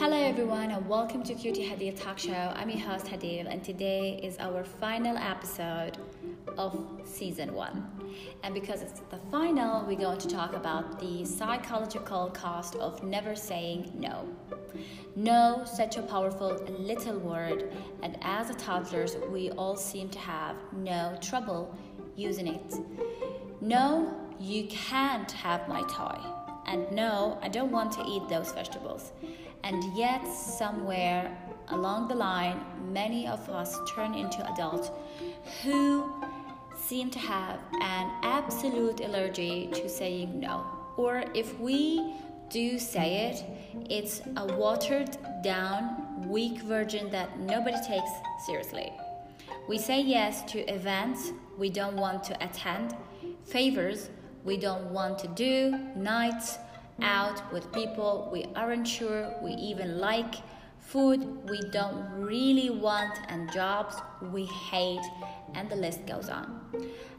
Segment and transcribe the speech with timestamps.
[0.00, 2.32] Hello, everyone, and welcome to Cutie Hadil Talk Show.
[2.56, 5.98] I'm your host Hadil, and today is our final episode
[6.56, 7.86] of season one.
[8.42, 13.36] And because it's the final, we're going to talk about the psychological cost of never
[13.36, 14.26] saying no.
[15.16, 17.70] No, such a powerful little word,
[18.02, 21.76] and as toddlers, we all seem to have no trouble
[22.16, 22.74] using it.
[23.60, 26.18] No, you can't have my toy.
[26.66, 29.12] And no, I don't want to eat those vegetables.
[29.64, 31.36] And yet, somewhere
[31.68, 32.60] along the line,
[32.92, 34.90] many of us turn into adults
[35.62, 36.12] who
[36.76, 40.64] seem to have an absolute allergy to saying no.
[40.96, 42.14] Or if we
[42.48, 43.44] do say it,
[43.88, 48.10] it's a watered down, weak version that nobody takes
[48.44, 48.92] seriously.
[49.68, 52.96] We say yes to events we don't want to attend,
[53.44, 54.10] favors
[54.44, 56.58] we don't want to do, nights
[57.02, 60.34] out with people we aren't sure we even like,
[60.80, 63.96] food we don't really want, and jobs
[64.32, 65.04] we hate,
[65.54, 66.60] and the list goes on.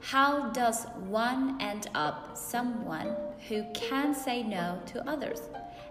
[0.01, 3.15] How does one end up someone
[3.47, 5.41] who can say no to others?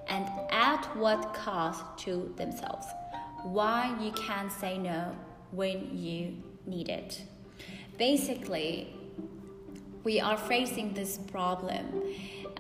[0.09, 2.87] And at what cost to themselves?
[3.45, 5.17] Why you can't say no
[5.53, 7.23] when you need it?
[7.97, 8.95] Basically,
[10.03, 12.03] we are facing this problem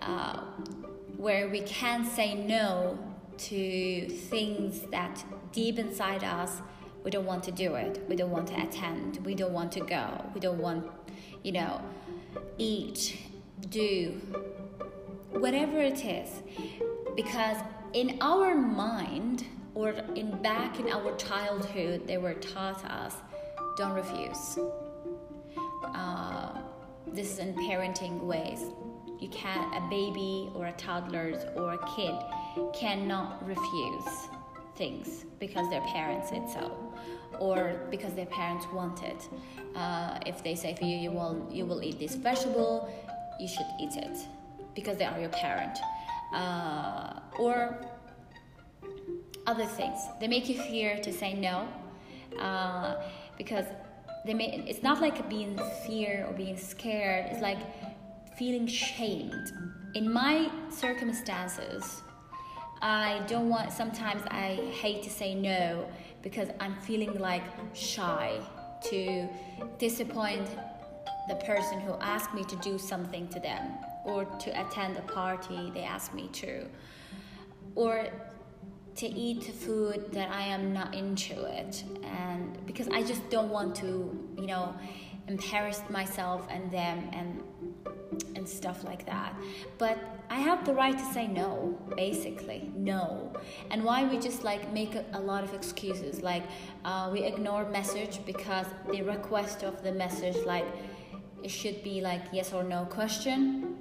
[0.02, 0.40] uh,
[1.20, 2.98] where we can say no
[3.36, 6.62] to things that deep inside us
[7.04, 8.02] we don't want to do it.
[8.08, 9.24] We don't want to attend.
[9.24, 10.24] We don't want to go.
[10.34, 10.86] We don't want
[11.42, 11.80] you know
[12.58, 13.18] eat
[13.70, 14.20] do
[15.30, 16.28] whatever it is.
[17.16, 17.56] Because
[17.92, 23.14] in our mind or in back in our childhood they were taught us
[23.76, 24.58] don't refuse.
[25.84, 26.58] Uh,
[27.06, 28.64] this is in parenting ways
[29.20, 32.14] you can't a baby or a toddler or a kid
[32.74, 34.28] cannot refuse
[34.76, 36.94] things because their parents said so
[37.38, 39.28] or because their parents want it.
[39.76, 42.92] Uh, if they say for you you will you will eat this vegetable
[43.38, 44.18] you should eat it
[44.74, 45.78] because they are your parent.
[46.32, 47.76] Uh, or
[49.46, 49.98] other things.
[50.20, 51.66] They make you fear to say no
[52.38, 52.96] uh,
[53.36, 53.64] because
[54.26, 57.26] they may, it's not like being fear or being scared.
[57.30, 57.58] It's like
[58.40, 59.52] feeling shamed.
[59.92, 62.02] In my circumstances
[62.82, 65.86] i don't want sometimes i hate to say no
[66.22, 67.42] because i'm feeling like
[67.74, 68.40] shy
[68.82, 69.28] to
[69.76, 70.48] disappoint
[71.28, 73.74] the person who asked me to do something to them
[74.06, 76.66] or to attend a party they asked me to
[77.74, 78.08] or
[78.96, 83.74] to eat food that I am not into it, and because I just don't want
[83.76, 83.86] to,
[84.36, 84.74] you know,
[85.28, 87.40] embarrass myself and them and
[88.40, 89.34] and stuff like that.
[89.76, 89.98] But
[90.30, 93.32] I have the right to say no, basically, no.
[93.70, 96.44] And why we just like make a, a lot of excuses, like
[96.86, 100.64] uh, we ignore message because the request of the message, like
[101.42, 103.76] it should be like yes or no question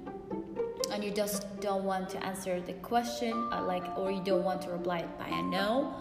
[0.92, 4.60] and you just don't want to answer the question uh, like or you don't want
[4.62, 5.94] to reply by a no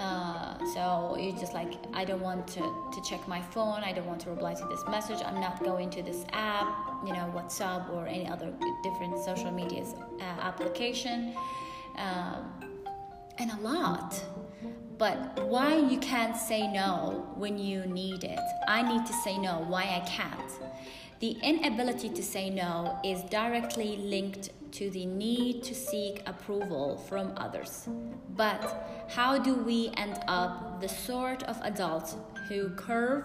[0.00, 2.60] uh, so you're just like i don't want to,
[2.94, 3.80] to check my phone.
[3.84, 5.18] I don't want to reply to this message.
[5.24, 6.74] I'm not going to this app
[7.06, 8.52] you know whatsapp or any other
[8.82, 9.84] different social media
[10.20, 11.34] uh, application.
[11.96, 12.70] Um,
[13.40, 14.22] and a lot.
[14.98, 18.38] But why you can't say no when you need it?
[18.68, 19.64] I need to say no.
[19.66, 20.52] Why i can't?
[21.20, 27.32] The inability to say no is directly linked to the need to seek approval from
[27.36, 27.88] others.
[28.36, 32.16] But how do we end up the sort of adults
[32.48, 33.24] who curve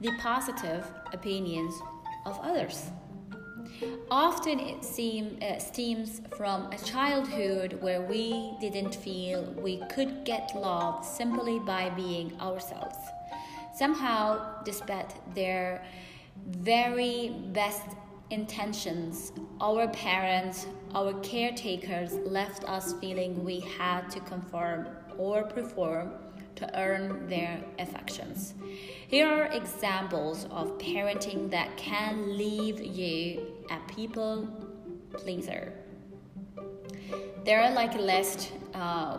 [0.00, 1.74] the positive opinions
[2.26, 2.90] of others?
[4.10, 10.52] Often it seem, uh, stems from a childhood where we didn't feel we could get
[10.54, 12.96] love simply by being ourselves.
[13.74, 15.84] Somehow, despite their
[16.46, 17.82] very best
[18.30, 24.88] intentions, our parents, our caretakers left us feeling we had to conform
[25.18, 26.12] or perform
[26.56, 28.54] to earn their affections.
[29.08, 34.48] Here are examples of parenting that can leave you a people
[35.12, 35.72] pleaser.
[37.44, 38.52] There are like a list.
[38.74, 39.18] Uh,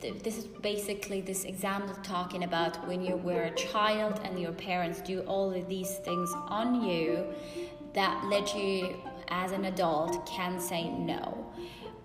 [0.00, 5.00] this is basically this example talking about when you were a child and your parents
[5.00, 7.24] do all of these things on you
[7.94, 8.96] that let you
[9.28, 11.46] as an adult can say no.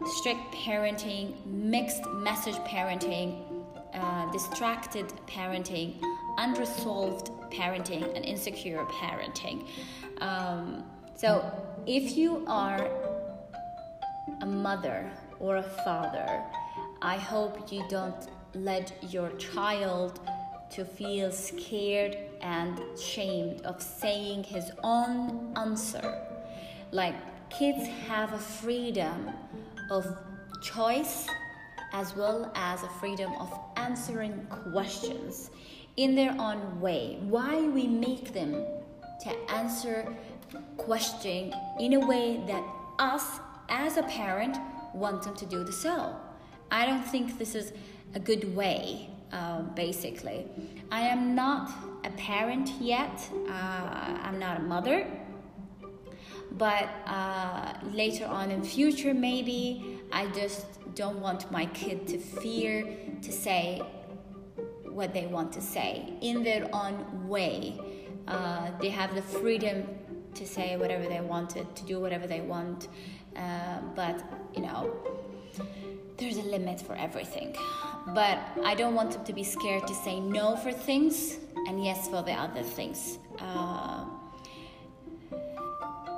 [0.05, 5.99] Strict parenting mixed message parenting uh, distracted parenting
[6.37, 9.67] unresolved parenting and insecure parenting.
[10.19, 10.83] Um,
[11.15, 11.43] so
[11.87, 12.87] if you are
[14.41, 16.43] a mother or a father
[17.01, 20.19] I hope you don't let your child
[20.71, 26.21] to feel scared and shamed of saying his own answer.
[26.91, 27.15] Like
[27.49, 29.31] kids have a freedom
[29.89, 30.05] of
[30.61, 31.27] choice
[31.93, 35.49] as well as a freedom of answering questions
[35.95, 37.17] in their own way.
[37.21, 38.65] Why we make them
[39.23, 40.15] to answer
[40.77, 42.63] question in a way that
[42.99, 43.39] us
[43.69, 44.57] as a parent
[44.93, 46.15] want them to do the so.
[46.71, 47.73] I don't think this is
[48.13, 50.45] a good way, uh, basically.
[50.91, 51.71] I am not
[52.03, 55.07] a parent yet, uh, I'm not a mother,
[56.51, 60.65] but uh, later on in future maybe I just
[60.95, 62.85] don't want my kid to fear
[63.21, 63.81] to say
[64.85, 67.79] what they want to say in their own way.
[68.27, 69.87] Uh, they have the freedom
[70.33, 72.87] to say whatever they wanted, to do whatever they want,
[73.35, 74.23] uh, but
[74.55, 74.91] you know
[76.17, 77.55] there's a limit for everything.
[78.13, 81.37] But I don't want them to be scared to say no for things
[81.67, 83.19] and yes for the other things.
[83.39, 84.05] Uh,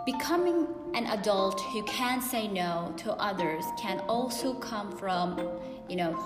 [0.05, 5.39] becoming an adult who can say no to others can also come from,
[5.87, 6.17] you know,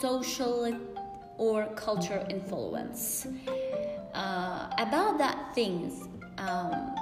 [0.00, 0.76] social
[1.38, 3.26] or cultural influence.
[4.14, 6.06] Uh, about that things,
[6.38, 6.94] um,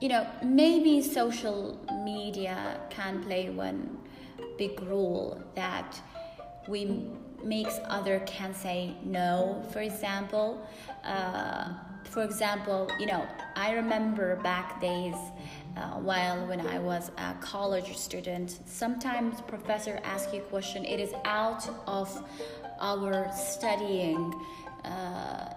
[0.00, 3.98] you know, maybe social media can play one
[4.56, 6.00] big rule that
[6.68, 7.08] we
[7.42, 9.62] makes other can say no.
[9.72, 10.66] For example
[11.04, 11.68] uh,
[12.14, 15.16] for example you know i remember back days
[15.76, 21.12] uh, while when i was a college student sometimes professor ask you question it is
[21.24, 22.08] out of
[22.80, 24.32] our studying
[24.84, 25.52] uh,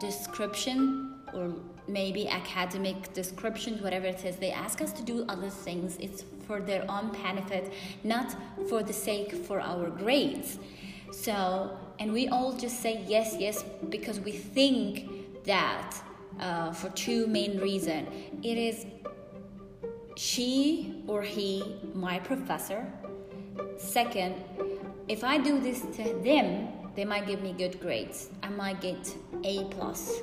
[0.00, 1.54] description or
[1.88, 4.36] maybe academic descriptions, whatever it is.
[4.36, 5.96] They ask us to do other things.
[6.00, 7.72] It's for their own benefit,
[8.04, 8.34] not
[8.68, 10.58] for the sake for our grades.
[11.10, 15.96] So, and we all just say yes, yes, because we think that
[16.40, 18.08] uh, for two main reasons.
[18.42, 18.86] It is
[20.16, 22.86] she or he, my professor.
[23.76, 24.34] Second,
[25.08, 28.28] if I do this to them, they might give me good grades.
[28.42, 29.14] I might get
[29.44, 30.20] A plus,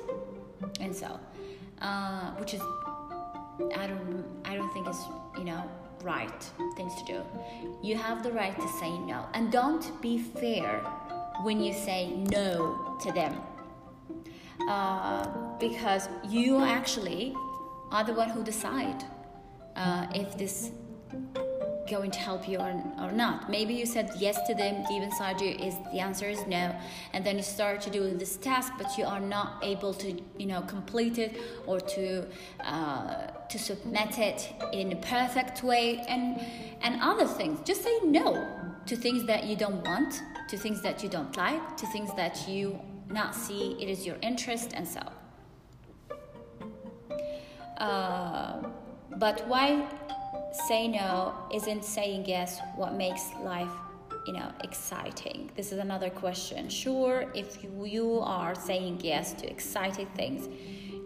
[0.80, 1.18] and so,
[1.80, 2.62] uh, which is,
[3.76, 5.00] I don't, I don't think is,
[5.38, 5.62] you know,
[6.02, 7.22] right things to do.
[7.82, 10.80] You have the right to say no, and don't be fair
[11.42, 13.40] when you say no to them,
[14.68, 15.26] uh,
[15.58, 17.34] because you actually
[17.90, 19.04] are the one who decide
[19.74, 20.70] uh, if this
[21.88, 23.50] going to help you or, or not.
[23.50, 26.74] Maybe you said yes to them, deep inside you is the answer is no,
[27.12, 30.46] and then you start to do this task, but you are not able to, you
[30.46, 31.36] know, complete it
[31.66, 32.26] or to
[32.60, 36.40] uh, to submit it in a perfect way, and
[36.82, 37.60] and other things.
[37.64, 38.46] Just say no
[38.86, 42.48] to things that you don't want, to things that you don't like, to things that
[42.48, 42.78] you
[43.08, 45.00] not see it is your interest, and so.
[47.78, 48.62] Uh,
[49.18, 49.86] but why
[50.52, 53.70] say no isn't saying yes what makes life
[54.26, 55.50] you know exciting.
[55.54, 56.68] This is another question.
[56.68, 60.48] Sure if you are saying yes to exciting things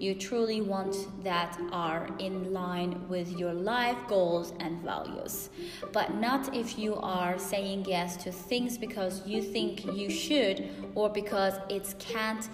[0.01, 5.51] you truly want that are in line with your life goals and values.
[5.93, 11.11] But not if you are saying yes to things because you think you should or
[11.11, 12.49] because it can't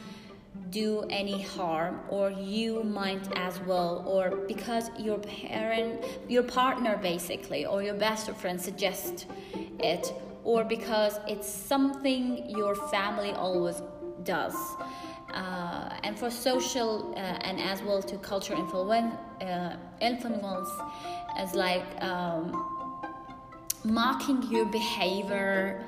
[0.70, 7.64] do any harm or you might as well or because your parent your partner basically
[7.66, 9.26] or your best friend suggest
[9.80, 10.12] it
[10.44, 13.82] or because it's something your family always
[14.22, 14.54] does.
[15.34, 20.70] Uh, and for social uh, and as well to culture influence uh, influence
[21.36, 22.44] as like um,
[23.84, 25.84] mocking your behavior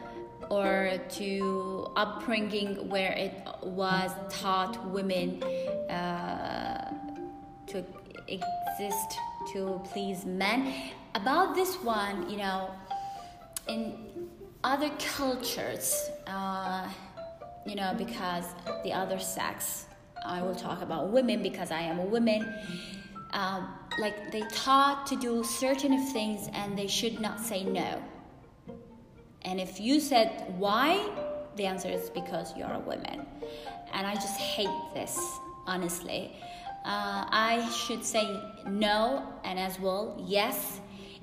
[0.51, 5.43] or to upbringing where it was taught women
[5.91, 6.93] uh,
[7.67, 7.85] to
[8.27, 9.19] exist
[9.53, 10.73] to please men.
[11.15, 12.71] About this one, you know,
[13.69, 14.29] in
[14.65, 16.89] other cultures, uh,
[17.67, 18.45] you know, because
[18.85, 19.87] the other sex,
[20.25, 22.53] I will talk about women because I am a woman.
[23.33, 28.03] Um, like they taught to do certain things and they should not say no
[29.43, 31.09] and if you said why,
[31.57, 33.27] the answer is because you're a woman.
[33.93, 35.19] And I just hate this,
[35.67, 36.37] honestly.
[36.85, 40.81] Uh, I should say no and as well yes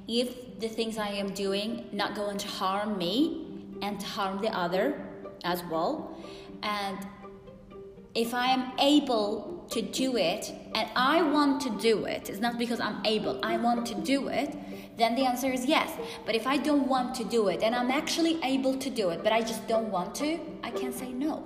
[0.07, 3.47] if the things I am doing not going to harm me
[3.81, 5.01] and to harm the other
[5.43, 6.17] as well.
[6.61, 6.97] And
[8.13, 12.57] if I am able to do it and I want to do it, it's not
[12.57, 14.55] because I'm able, I want to do it,
[14.97, 15.91] then the answer is yes.
[16.25, 19.23] But if I don't want to do it and I'm actually able to do it,
[19.23, 21.43] but I just don't want to, I can say no.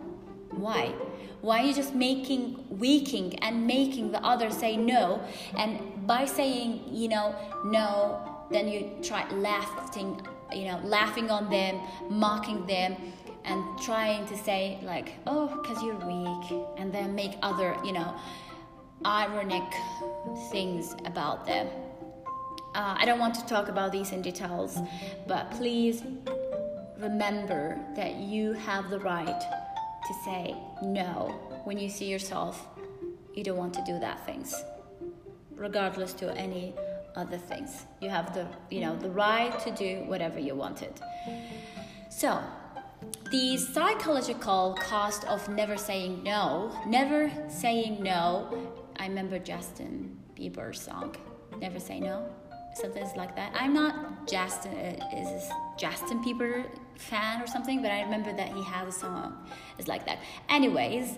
[0.51, 0.93] Why?
[1.41, 5.21] Why are you just making, weaking, and making the other say no?
[5.57, 7.33] And by saying, you know,
[7.65, 10.21] no, then you try laughing,
[10.53, 11.79] you know, laughing on them,
[12.09, 12.97] mocking them,
[13.45, 18.13] and trying to say like, oh, because you're weak, and then make other, you know,
[19.05, 19.63] ironic
[20.51, 21.67] things about them.
[22.75, 24.77] Uh, I don't want to talk about these in details,
[25.27, 26.03] but please
[26.99, 29.41] remember that you have the right
[30.07, 31.35] to say no.
[31.65, 32.67] When you see yourself
[33.39, 34.53] you don't want to do that things
[35.55, 36.73] regardless to any
[37.15, 37.85] other things.
[38.01, 40.93] You have the you know the right to do whatever you wanted.
[42.09, 42.41] So
[43.31, 48.25] the psychological cost of never saying no never saying no.
[48.97, 51.15] I remember justin bieber's song
[51.61, 52.27] never say no
[52.81, 55.43] something like that i'm not justin uh, is
[55.77, 56.65] justin bieber
[56.99, 59.37] fan or something, but I remember that he has a song.
[59.77, 60.19] It's like that.
[60.49, 61.17] Anyways,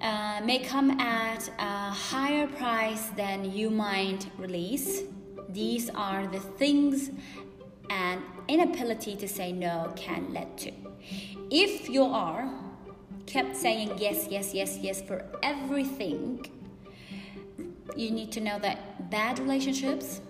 [0.00, 5.02] uh, may come at a higher price than you might release.
[5.48, 7.10] These are the things
[7.90, 10.72] an inability to say no can lead to.
[11.50, 12.48] If you are
[13.26, 16.46] kept saying yes, yes, yes, yes for everything,
[17.94, 20.20] you need to know that bad relationships,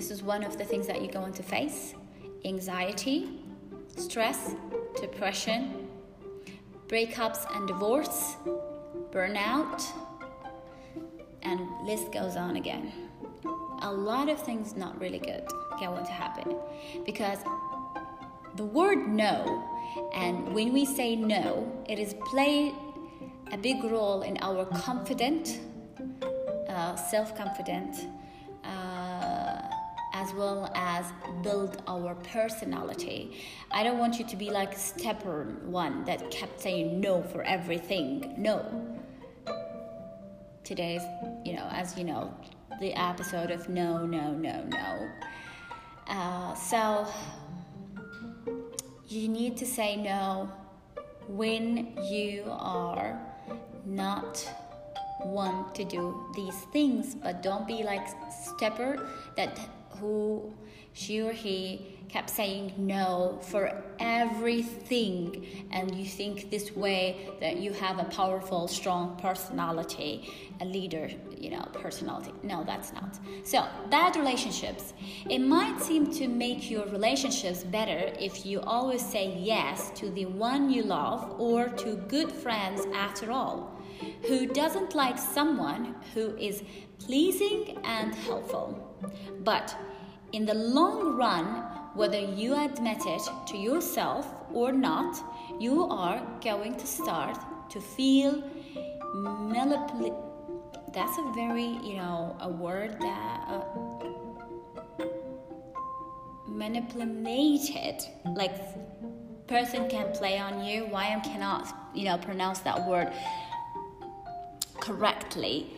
[0.00, 1.94] this is one of the things that you're going to face
[2.46, 3.38] anxiety,
[3.98, 4.54] stress,
[4.98, 5.88] depression,
[6.88, 8.36] breakups and divorce,
[9.10, 9.84] burnout,
[11.42, 12.90] and list goes on again.
[13.82, 15.46] A lot of things not really good
[15.78, 16.56] going to happen
[17.04, 17.40] because
[18.56, 19.62] the word no
[20.14, 22.72] and when we say no it is play
[23.52, 25.60] a big role in our confident
[26.70, 28.06] uh, self-confident
[30.12, 31.06] as well as
[31.42, 33.38] build our personality.
[33.70, 38.34] I don't want you to be like stepper one that kept saying no for everything.
[38.36, 38.64] No.
[40.64, 41.02] Today's,
[41.44, 42.34] you know, as you know,
[42.80, 45.08] the episode of no, no, no, no.
[46.06, 47.06] Uh, so
[49.08, 50.50] you need to say no
[51.28, 53.20] when you are
[53.84, 54.48] not
[55.24, 59.58] want to do these things but don't be like stepper that
[60.00, 60.52] who
[60.92, 65.46] she or he kept saying no for everything.
[65.70, 70.28] And you think this way that you have a powerful strong personality
[70.60, 72.32] a leader you know personality.
[72.42, 73.18] No that's not.
[73.44, 74.92] So bad relationships.
[75.28, 80.26] It might seem to make your relationships better if you always say yes to the
[80.26, 83.80] one you love or to good friends after all
[84.26, 86.62] who doesn't like someone who is
[86.98, 88.96] pleasing and helpful.
[89.40, 89.74] But
[90.32, 91.44] in the long run,
[91.94, 95.20] whether you admit it to yourself or not,
[95.58, 97.38] you are going to start
[97.70, 98.42] to feel
[99.14, 100.16] manipulated.
[100.92, 103.44] That's a very, you know, a word that.
[103.48, 104.00] Uh,
[106.60, 108.02] manipulated
[108.34, 108.52] like
[109.46, 113.10] person can play on you why i cannot you know pronounce that word
[114.80, 115.72] correctly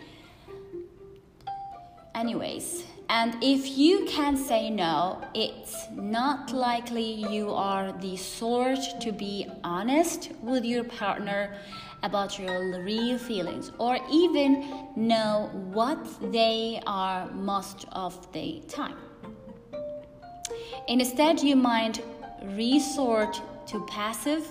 [2.15, 9.12] anyways and if you can say no, it's not likely you are the sort to
[9.12, 11.54] be honest with your partner
[12.02, 16.02] about your real feelings or even know what
[16.33, 18.97] they are most of the time.
[20.88, 22.02] Instead, you might
[22.57, 24.49] resort to passive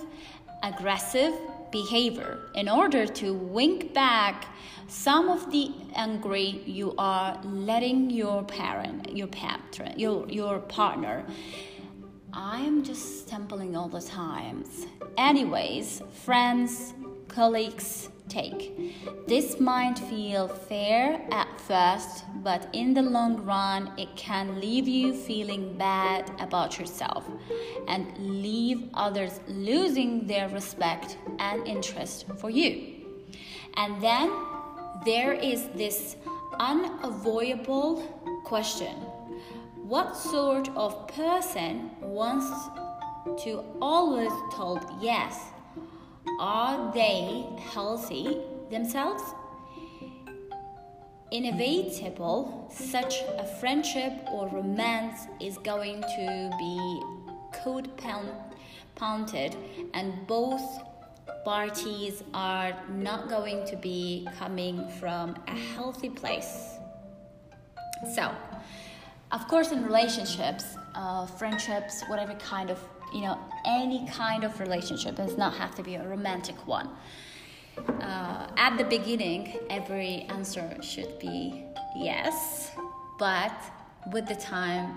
[0.62, 1.34] aggressive
[1.72, 2.38] behavior.
[2.54, 4.46] In order to wink back
[4.86, 11.24] some of the angry you are letting your parent your patron your your partner.
[12.34, 14.86] I'm just stumbling all the times.
[15.16, 16.92] Anyways friends
[17.32, 19.26] colleagues take.
[19.26, 25.14] This might feel fair at first, but in the long run, it can leave you
[25.14, 27.28] feeling bad about yourself
[27.88, 33.02] and leave others losing their respect and interest for you.
[33.76, 34.30] And then
[35.04, 36.16] there is this
[36.58, 38.02] unavoidable
[38.44, 38.94] question
[39.92, 42.46] What sort of person wants
[43.44, 45.51] to always told yes
[46.38, 48.38] are they healthy
[48.70, 49.22] themselves?
[51.30, 57.02] Inevitable, such a friendship or romance is going to be
[57.52, 57.90] code
[58.94, 59.56] pounded,
[59.94, 60.62] and both
[61.44, 66.76] parties are not going to be coming from a healthy place.
[68.14, 68.30] So,
[69.30, 70.64] of course, in relationships,
[70.94, 72.78] uh, friendships, whatever kind of,
[73.12, 76.88] you know, any kind of relationship, it does not have to be a romantic one.
[77.76, 81.64] Uh, at the beginning, every answer should be
[81.96, 82.72] yes,
[83.18, 83.54] but
[84.12, 84.94] with the time,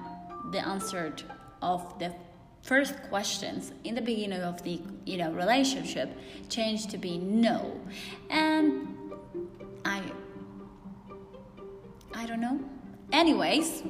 [0.51, 1.15] the answer
[1.61, 2.13] of the
[2.61, 6.09] first questions in the beginning of the you know relationship
[6.49, 7.79] changed to be no.
[8.29, 8.87] And
[9.85, 10.01] i
[12.13, 12.59] i don't know.
[13.11, 13.83] Anyways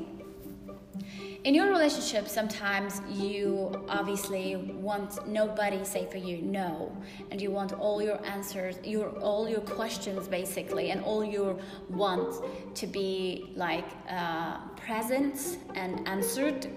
[1.45, 4.55] in your relationship sometimes you obviously
[4.89, 6.91] want nobody say for you no
[7.31, 11.57] and you want all your answers your all your questions basically and all your
[11.89, 12.41] wants
[12.73, 16.67] to be like uh, present and answered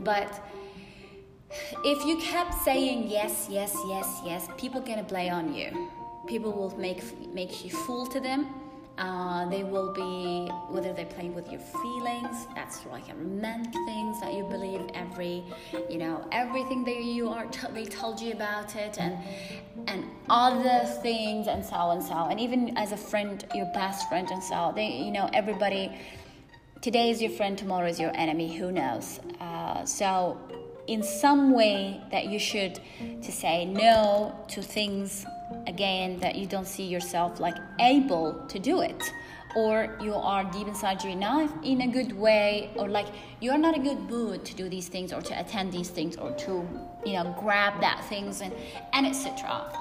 [0.00, 0.30] but
[1.84, 5.90] if you kept saying yes, yes, yes, yes, people gonna play on you.
[6.26, 7.02] People will make
[7.32, 8.65] make you fool to them.
[8.98, 12.46] Uh, they will be whether they're playing with your feelings.
[12.54, 15.44] That's like a romantic things that you believe every,
[15.90, 19.18] you know, everything that you are t- they told you about it, and
[19.86, 22.14] and other things and so and so.
[22.14, 25.92] And even as a friend, your best friend and so they, you know, everybody.
[26.82, 28.54] Today is your friend, tomorrow is your enemy.
[28.56, 29.18] Who knows?
[29.40, 30.38] Uh, so
[30.86, 32.80] in some way that you should
[33.22, 35.26] to say no to things
[35.66, 39.02] again that you don't see yourself like able to do it.
[39.54, 43.06] Or you are deep inside you not in a good way or like
[43.40, 46.32] you're not a good mood to do these things or to attend these things or
[46.32, 46.68] to
[47.06, 48.52] you know grab that things and
[48.92, 49.72] and etc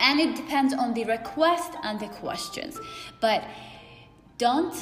[0.00, 2.78] and it depends on the request and the questions.
[3.20, 3.44] But
[4.38, 4.74] don't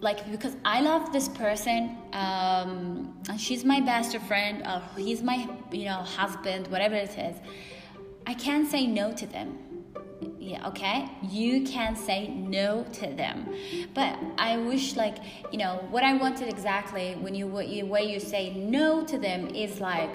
[0.00, 5.48] like because I love this person, um, and she's my best friend, or he's my
[5.72, 7.36] you know husband, whatever it is.
[8.28, 9.58] I can't say no to them.
[10.38, 11.08] Yeah, okay.
[11.22, 13.48] You can say no to them,
[13.94, 15.16] but I wish like
[15.50, 19.18] you know what I wanted exactly when you what you way you say no to
[19.18, 20.14] them is like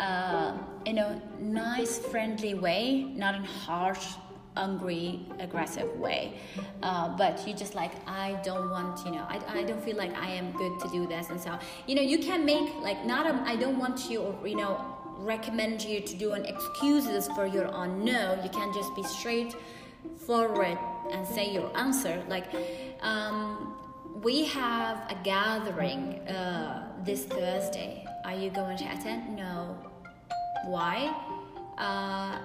[0.00, 4.06] uh, in a nice, friendly way, not in harsh
[4.54, 6.34] angry aggressive way
[6.82, 10.14] uh, but you just like i don't want you know I, I don't feel like
[10.14, 13.24] i am good to do this and so you know you can make like not
[13.48, 17.68] i don't want you or you know recommend you to do an excuses for your
[17.72, 18.38] own no.
[18.42, 19.54] You can't just be straight
[20.26, 20.78] forward
[21.10, 22.22] and say your answer.
[22.28, 22.46] Like
[23.00, 23.74] um,
[24.22, 28.04] we have a gathering uh, this thursday.
[28.24, 29.36] Are you going to attend?
[29.36, 29.76] No.
[30.64, 31.14] Why?
[31.78, 32.38] Uh,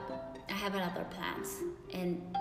[0.49, 1.49] I have another plans.
[1.93, 2.36] And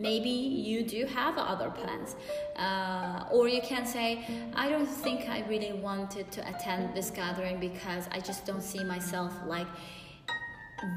[0.00, 2.16] maybe you do have other plans.
[2.56, 7.58] Uh, or you can say i don't think i really wanted to attend this gathering
[7.58, 9.66] because i just don't see myself like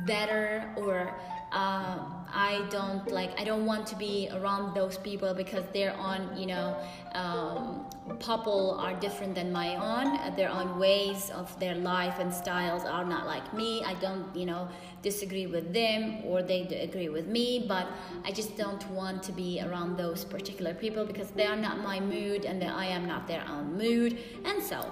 [0.05, 1.13] better or
[1.53, 1.99] uh,
[2.35, 6.47] I don't like I don't want to be around those people because their own you
[6.47, 6.75] know
[7.13, 7.85] um,
[8.19, 10.35] people are different than my own.
[10.35, 13.83] Their own ways of their life and styles are not like me.
[13.85, 14.67] I don't you know
[15.03, 17.87] disagree with them or they agree with me but
[18.25, 21.99] I just don't want to be around those particular people because they are not my
[21.99, 24.17] mood and I am not their own mood.
[24.43, 24.91] And so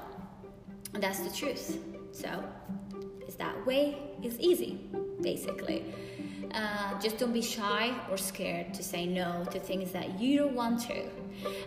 [0.94, 1.80] that's the truth.
[2.12, 2.44] So
[3.28, 3.98] is that way.
[4.22, 4.80] Is easy
[5.22, 5.84] basically
[6.54, 10.56] uh, just don't be shy or scared to say no to things that you don't
[10.56, 11.10] want to.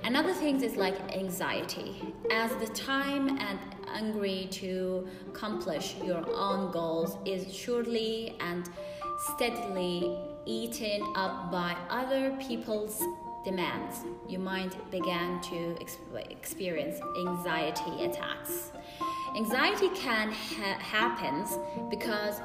[0.04, 2.14] Another thing is like anxiety.
[2.30, 8.68] As the time and angry to accomplish your own goals is surely and
[9.34, 13.02] steadily eaten up by other people's
[13.44, 15.76] demands, you might begin to
[16.30, 18.72] experience anxiety attacks.
[19.36, 21.44] Anxiety can ha- happen
[21.90, 22.40] because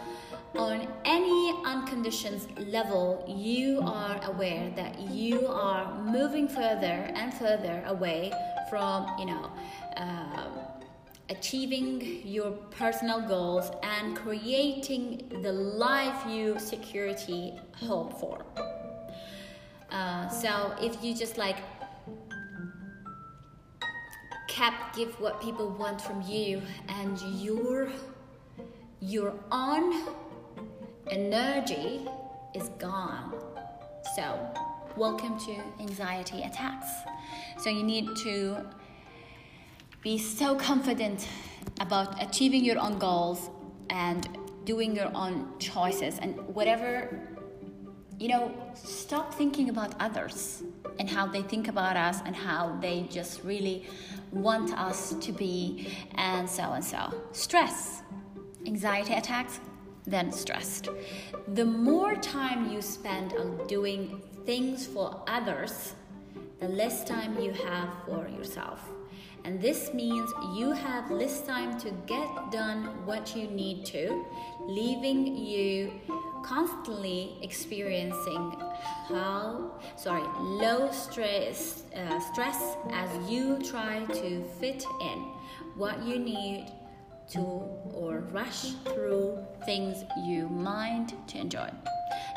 [0.57, 8.31] on any unconditioned level, you are aware that you are moving further and further away
[8.69, 9.51] from, you know,
[9.97, 10.47] uh,
[11.29, 18.43] achieving your personal goals and creating the life you security hope for.
[19.91, 21.57] Uh, so if you just like
[24.47, 27.89] kept give what people want from you and your
[28.99, 29.93] your own
[31.09, 32.07] energy
[32.53, 33.33] is gone.
[34.15, 34.37] So,
[34.95, 36.87] welcome to anxiety attacks.
[37.57, 38.65] So, you need to
[40.01, 41.27] be so confident
[41.79, 43.49] about achieving your own goals
[43.89, 44.27] and
[44.65, 47.27] doing your own choices and whatever
[48.19, 50.61] you know stop thinking about others
[50.99, 53.87] and how they think about us and how they just really
[54.31, 58.03] want us to be and so and so stress
[58.65, 59.59] anxiety attacks
[60.05, 60.89] than stressed.
[61.47, 65.93] The more time you spend on doing things for others,
[66.59, 68.81] the less time you have for yourself.
[69.45, 74.25] And this means you have less time to get done what you need to,
[74.67, 75.93] leaving you
[76.43, 78.55] constantly experiencing
[79.07, 85.19] how sorry low stress uh, stress as you try to fit in
[85.75, 86.65] what you need
[87.31, 91.69] to or rush through things you mind to enjoy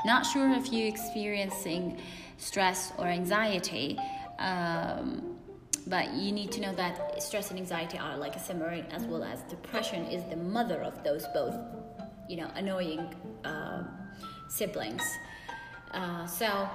[0.05, 2.01] not sure if you're experiencing
[2.39, 3.99] stress or anxiety
[4.39, 5.37] um,
[5.87, 9.25] but you need to know that stress and anxiety are like a submarine as well
[9.25, 11.57] as depression is the mother of those both
[12.29, 13.85] you know annoying uh,
[14.49, 15.03] siblings
[15.93, 16.69] uh, so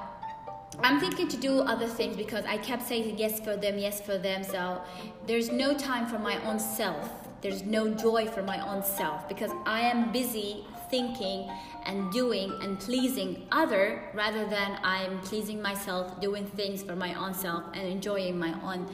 [0.84, 4.17] I'm thinking to do other things because I kept saying yes for them, yes for
[4.17, 4.43] them.
[4.43, 4.82] So
[5.25, 7.27] there's no time for my own self.
[7.41, 11.50] There's no joy for my own self because I am busy thinking
[11.86, 17.34] and doing and pleasing other rather than I'm pleasing myself, doing things for my own
[17.34, 18.89] self and enjoying my own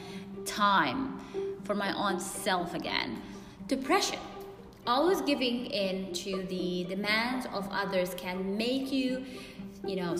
[0.46, 1.20] time
[1.64, 3.22] for my own self again.
[3.68, 4.20] Depression.
[4.86, 9.26] Always giving in to the demands of others can make you,
[9.86, 10.18] you know,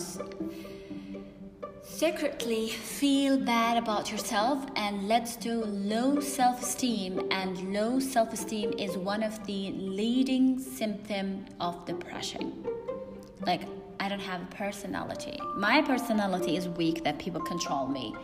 [1.84, 7.28] secretly feel bad about yourself and leads to low self esteem.
[7.30, 12.66] And low self esteem is one of the leading symptoms of depression.
[13.46, 13.62] Like,
[14.00, 15.38] I don't have a personality.
[15.56, 18.14] My personality is weak that people control me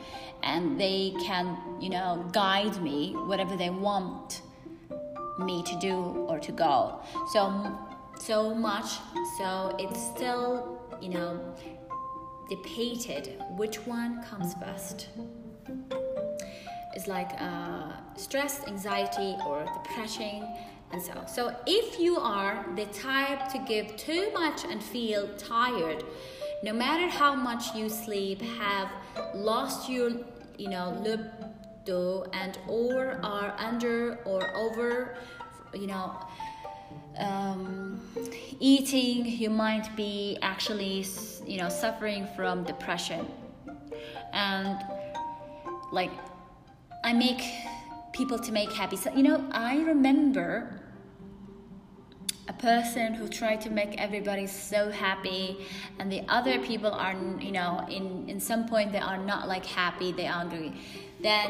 [0.43, 4.43] and they can, you know, guide me whatever they want
[5.39, 5.95] me to do
[6.29, 7.01] or to go.
[7.33, 7.79] So
[8.19, 8.99] so much
[9.39, 11.41] so it's still, you know,
[12.51, 15.09] debated which one comes first.
[16.95, 20.47] It's like uh, stress, anxiety, or depression,
[20.93, 21.15] and so.
[21.27, 26.05] So if you are the type to give too much and feel tired,
[26.65, 28.91] no matter how much you sleep, have
[29.35, 30.11] lost your,
[30.59, 35.17] you know, libido and or are under or over,
[35.73, 36.19] you know
[37.19, 38.01] um,
[38.61, 41.07] eating, you might be actually,
[41.51, 43.27] you know, suffering from depression.
[44.33, 44.79] And
[45.91, 46.13] like,
[47.03, 47.43] I make
[48.13, 48.97] people to make happy.
[48.97, 50.81] So, you know, I remember
[52.47, 55.67] a person who tried to make everybody so happy
[55.99, 59.65] and the other people are you know in in some point they are not like
[59.65, 60.73] happy they are angry
[61.23, 61.49] then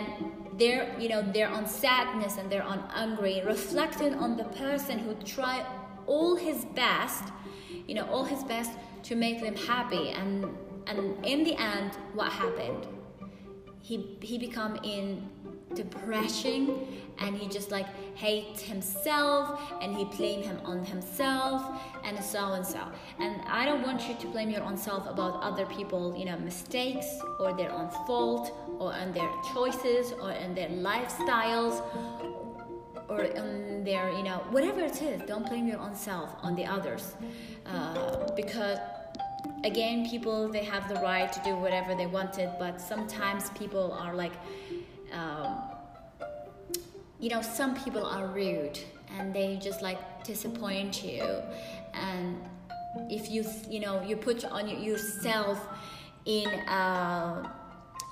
[0.58, 5.14] they're you know they're on sadness and they're on angry reflecting on the person who
[5.36, 5.64] tried
[6.06, 7.24] all his best
[7.88, 8.72] you know all his best
[9.04, 10.10] to make them happy.
[10.10, 12.86] And and in the end what happened?
[13.80, 15.28] He he become in
[15.74, 16.86] depression
[17.18, 17.86] and he just like
[18.16, 21.62] hate himself and he blame him on himself
[22.02, 22.80] and so and so.
[23.18, 26.38] And i don't want you to blame your own self about other people you know
[26.38, 27.06] mistakes
[27.38, 31.82] or their own fault or on their choices or in their lifestyles
[33.10, 36.64] or in their you know whatever it is don't blame your own self on the
[36.64, 37.14] others.
[37.66, 38.78] Uh, because
[39.64, 44.14] again people they have the right to do whatever they wanted but sometimes people are
[44.14, 44.32] like
[45.12, 45.58] um,
[47.18, 48.78] you know some people are rude
[49.18, 51.24] and they just like disappoint you.
[51.94, 52.40] And
[53.08, 55.58] if you you know you put on yourself
[56.24, 57.48] in uh,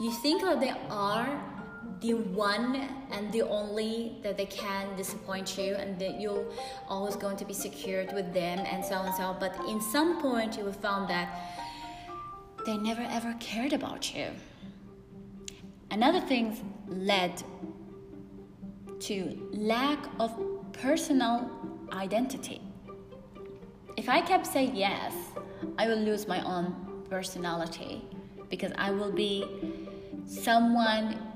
[0.00, 1.28] you think that they are
[2.00, 6.44] the one and the only that they can disappoint you and that you're
[6.88, 9.40] always going to be secured with them and so on and so on.
[9.40, 11.28] but in some point you will found that
[12.66, 14.26] they never ever cared about you
[15.90, 17.42] another thing led
[19.00, 20.32] to lack of
[20.72, 21.50] personal
[21.92, 22.60] identity
[23.96, 25.14] if i kept saying yes
[25.78, 26.74] i will lose my own
[27.10, 28.04] personality
[28.50, 29.44] because i will be
[30.26, 31.27] someone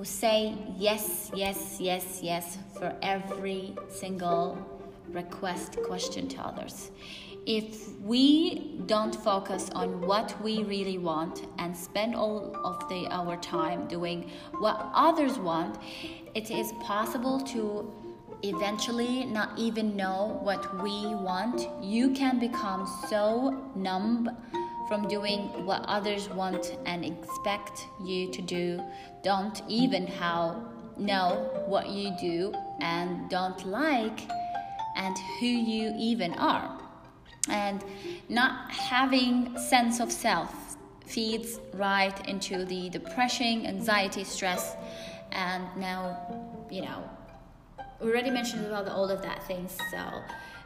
[0.00, 4.56] who say yes, yes, yes, yes for every single
[5.10, 6.90] request, question to others.
[7.44, 13.36] If we don't focus on what we really want and spend all of the our
[13.36, 15.76] time doing what others want,
[16.34, 17.92] it is possible to
[18.42, 21.68] eventually not even know what we want.
[21.82, 24.30] You can become so numb
[24.90, 28.82] from doing what others want and expect you to do.
[29.22, 30.64] Don't even how
[30.96, 34.28] know what you do and don't like
[34.96, 36.76] and who you even are.
[37.48, 37.84] And
[38.28, 40.76] not having sense of self
[41.06, 44.74] feeds right into the depression, anxiety, stress,
[45.30, 47.08] and now, you know,
[48.00, 49.78] we already mentioned about all of that things.
[49.92, 49.98] So,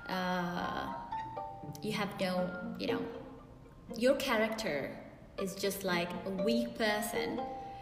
[0.08, 0.94] uh,
[1.82, 3.02] you have no, you know,
[3.96, 4.90] your character
[5.40, 7.40] is just like a weak person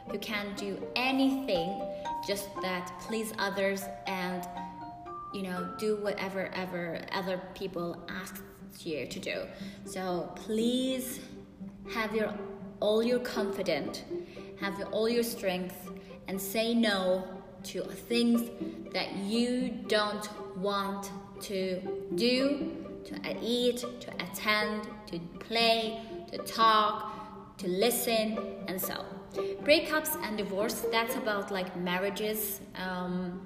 [0.08, 1.80] who can't do anything
[2.26, 4.46] just that please others and
[5.32, 8.42] you know do whatever ever other people ask
[8.80, 9.46] you to do.
[9.84, 11.20] So please
[11.92, 12.32] have your
[12.80, 14.02] all your confidence
[14.60, 15.90] have all your strength
[16.28, 17.24] and say no
[17.64, 18.50] to things
[18.92, 21.10] that you don't want
[21.40, 21.80] to
[22.14, 22.72] do
[23.04, 26.00] to eat to attend to play
[26.32, 29.04] to talk to listen and so.
[29.62, 32.60] Breakups and divorce that's about like marriages.
[32.76, 33.40] Um,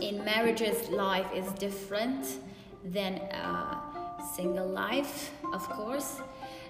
[0.00, 2.38] in marriages life is different
[2.84, 3.80] than uh,
[4.34, 6.20] single life of course.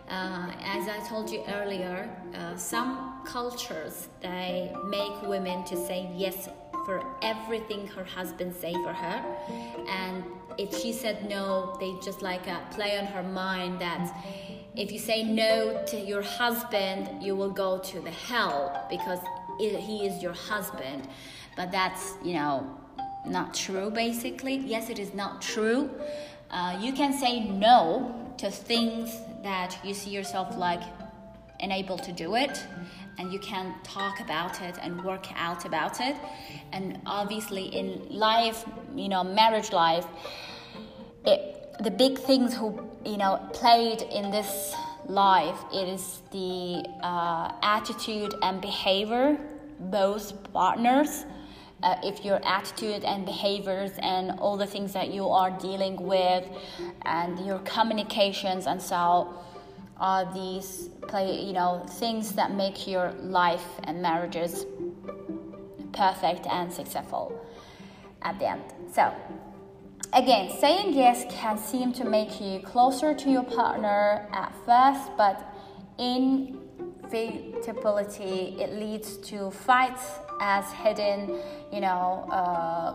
[0.08, 6.48] Uh, as i told you earlier uh, some cultures they make women to say yes
[6.86, 9.18] for everything her husband say for her.
[9.88, 10.24] And
[10.58, 14.14] if she said no they just like uh, play on her mind that
[14.76, 19.20] if you say no to your husband, you will go to the hell because
[19.58, 21.08] it, he is your husband.
[21.56, 22.78] But that's, you know,
[23.26, 24.56] not true basically.
[24.56, 25.90] Yes, it is not true.
[26.50, 30.82] Uh, you can say no to things that you see yourself like
[31.60, 32.62] unable to do it
[33.18, 36.16] and you can talk about it and work out about it.
[36.72, 40.06] And obviously in life you know marriage life
[41.24, 41.40] it
[41.80, 44.74] the big things who you know played in this
[45.08, 49.38] life it is the uh, attitude and behavior
[49.78, 51.24] both partners.
[51.82, 56.48] Uh, if your attitude and behaviors and all the things that you are dealing with
[57.02, 59.34] and your communications and so
[59.98, 64.66] are these play you know things that make your life and marriages
[65.92, 67.32] perfect and successful
[68.22, 69.12] at the end so
[70.12, 75.52] Again, saying yes can seem to make you closer to your partner at first, but
[75.98, 81.40] inevitability it leads to fights as hidden,
[81.72, 82.92] you know, uh,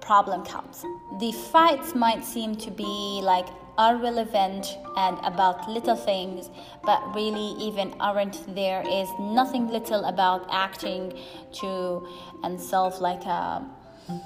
[0.00, 0.84] problem comes.
[1.20, 6.50] The fights might seem to be like irrelevant and about little things,
[6.84, 8.54] but really even aren't.
[8.54, 11.18] There is nothing little about acting
[11.60, 12.06] to
[12.42, 13.66] and self like a.
[14.08, 14.22] Uh,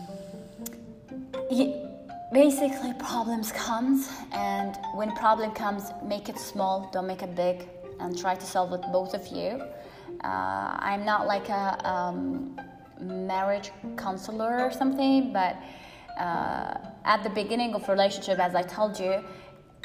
[2.33, 7.69] basically problems comes and when problem comes make it small don't make it big
[8.01, 9.63] and try to solve it both of you
[10.25, 12.59] uh, i'm not like a um,
[13.01, 15.57] marriage counselor or something but
[16.17, 19.23] uh, at the beginning of relationship as i told you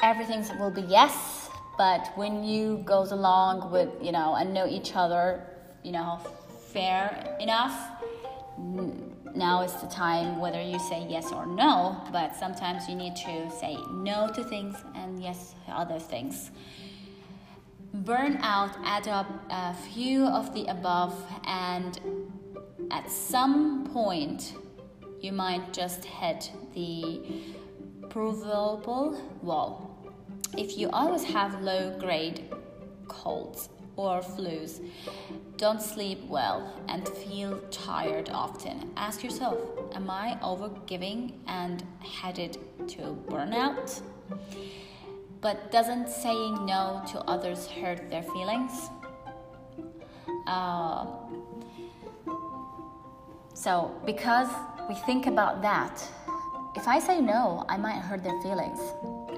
[0.02, 4.94] everything will be yes but when you goes along with you know and know each
[4.94, 5.44] other
[5.82, 6.18] you know
[6.72, 7.76] fair enough
[9.34, 13.50] now is the time whether you say yes or no, but sometimes you need to
[13.50, 16.50] say no to things and yes to other things.
[17.94, 21.14] Burnout add up a few of the above,
[21.44, 22.00] and
[22.90, 24.54] at some point,
[25.22, 27.22] you might just hit the
[28.10, 29.88] provable wall.
[30.58, 32.52] If you always have low grade
[33.06, 34.80] colds or flus,
[35.56, 39.58] don't sleep well, and feel tired often, ask yourself
[39.94, 42.58] Am I overgiving and headed
[42.88, 44.00] to burnout?
[45.40, 48.90] But doesn't saying no to others hurt their feelings?
[50.48, 51.06] Uh,
[53.54, 54.48] so, because
[54.88, 56.02] we think about that,
[56.76, 58.80] if I say no, I might hurt their feelings,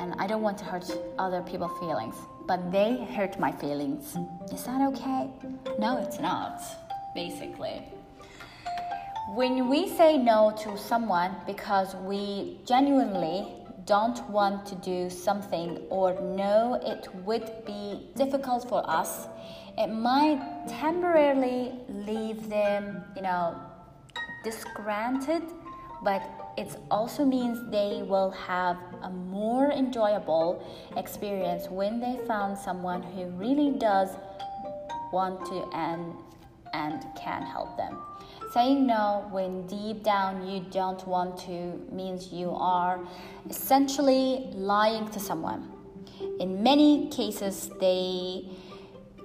[0.01, 2.15] and I don't want to hurt other people's feelings
[2.47, 4.17] but they hurt my feelings.
[4.53, 5.31] Is that okay?
[5.79, 6.61] No, it's not,
[7.15, 7.83] basically.
[9.35, 13.55] When we say no to someone because we genuinely
[13.87, 19.27] don't want to do something or know it would be difficult for us,
[19.79, 23.59] it might temporarily leave them, you know,
[24.45, 25.43] disgranted,
[26.05, 26.23] but
[26.57, 30.63] it also means they will have a more enjoyable
[30.97, 34.11] experience when they found someone who really does
[35.13, 36.15] want to and
[36.75, 37.97] and can help them.
[38.53, 43.01] Saying no when deep down you don't want to means you are
[43.49, 45.71] essentially lying to someone.
[46.41, 48.49] In many cases, they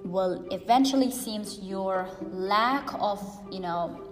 [0.04, 3.20] will eventually seems your lack of,
[3.52, 4.09] you know,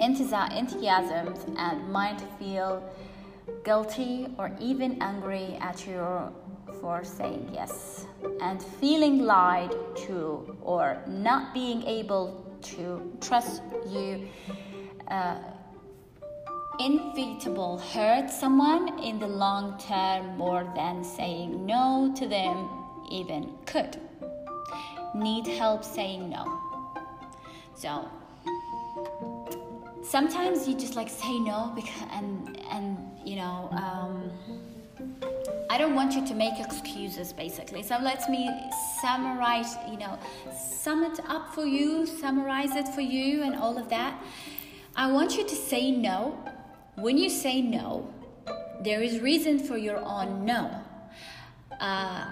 [0.00, 2.82] enthusiasms and might feel
[3.64, 6.32] guilty or even angry at you
[6.80, 8.06] for saying yes
[8.40, 14.28] and feeling lied to or not being able to trust you
[15.08, 15.38] uh,
[16.78, 22.68] inevitable hurt someone in the long term more than saying no to them
[23.10, 23.98] even could.
[25.14, 26.44] Need help saying no.
[27.74, 28.08] So
[30.08, 34.30] sometimes you just like say no because and and you know um,
[35.68, 37.82] I don't want you to make excuses basically.
[37.82, 38.48] So let me
[39.02, 40.18] summarize, you know,
[40.56, 44.22] sum it up for you, summarize it for you, and all of that.
[44.94, 46.38] I want you to say no.
[46.94, 48.08] When you say no,
[48.80, 50.80] there is reason for your own no.
[51.78, 52.24] Uh,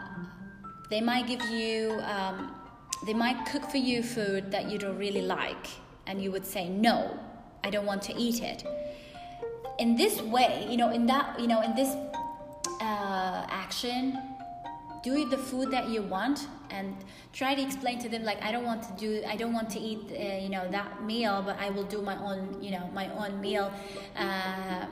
[0.89, 2.55] they might give you, um,
[3.05, 5.67] they might cook for you food that you don't really like,
[6.07, 7.19] and you would say no,
[7.65, 8.63] I don't want to eat it.
[9.79, 11.97] In this way, you know, in that, you know, in this
[12.81, 14.19] uh, action
[15.03, 16.97] do the food that you want and
[17.35, 19.79] try to explain to them like i don't want to do i don't want to
[19.79, 23.07] eat uh, you know that meal but i will do my own you know my
[23.21, 23.71] own meal
[24.17, 24.87] uh,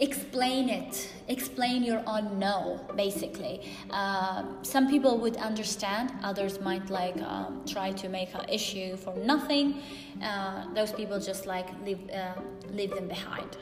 [0.00, 1.12] explain it.
[1.28, 3.60] Explain your own no basically.
[3.90, 9.14] Uh, some people would understand others might like um, try to make an issue for
[9.16, 9.82] nothing.
[10.22, 12.34] Uh, those people just like leave uh,
[12.70, 13.56] leave them behind.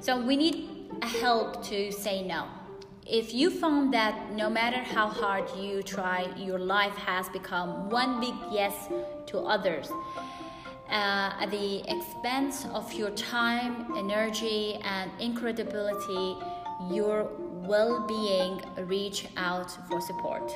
[0.00, 2.46] So we need a help to say no.
[3.08, 8.18] If you found that no matter how hard you try, your life has become one
[8.18, 8.74] big yes
[9.26, 9.92] to others,
[10.90, 16.36] uh, at the expense of your time, energy, and incredibility,
[16.90, 20.52] your well-being, reach out for support.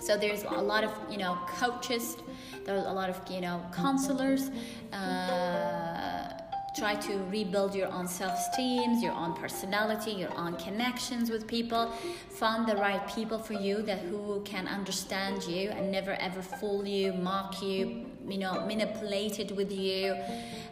[0.00, 2.16] So there's a lot of you know coaches,
[2.64, 4.50] there's a lot of you know counselors.
[4.92, 6.47] Uh,
[6.78, 11.90] try to rebuild your own self-esteem your own personality your own connections with people.
[12.30, 16.86] Find the right people for you that who can understand you and never ever fool
[16.86, 20.16] you mock you you know manipulate it with you.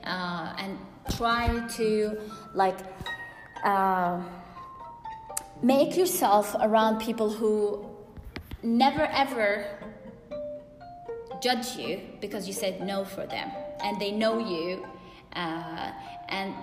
[0.05, 0.79] Uh, and
[1.17, 2.19] try to
[2.55, 2.79] like
[3.65, 4.21] uh,
[5.63, 7.85] make yourself around people who
[8.63, 9.67] never ever
[11.41, 13.51] judge you because you said no for them.
[13.83, 14.87] And they know you
[15.37, 15.93] uh,
[16.29, 16.55] and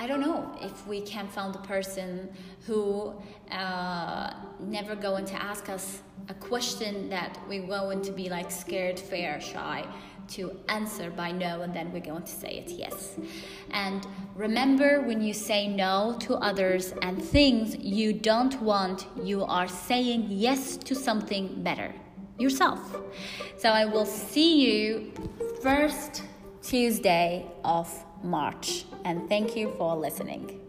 [0.00, 2.30] I don't know if we can find a person
[2.66, 3.14] who
[3.50, 8.98] uh, never going to ask us a question that we're going to be like scared,
[8.98, 9.84] fair, shy
[10.28, 13.16] to answer by no, and then we're going to say it yes.
[13.70, 19.66] And remember, when you say no to others and things you don't want, you are
[19.66, 21.94] saying yes to something better
[22.38, 22.78] yourself.
[23.56, 25.12] So I will see you
[25.62, 26.22] first
[26.62, 27.88] Tuesday of
[28.22, 28.84] March.
[29.04, 30.60] And thank you for listening.